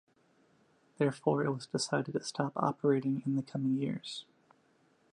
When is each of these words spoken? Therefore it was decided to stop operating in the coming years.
Therefore 0.97 1.43
it 1.43 1.51
was 1.51 1.67
decided 1.67 2.13
to 2.13 2.23
stop 2.23 2.53
operating 2.55 3.21
in 3.23 3.35
the 3.35 3.43
coming 3.43 3.75
years. 3.77 4.25